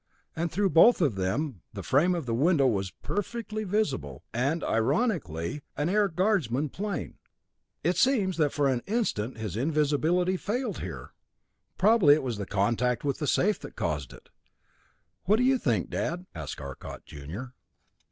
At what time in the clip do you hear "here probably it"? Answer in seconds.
10.79-12.23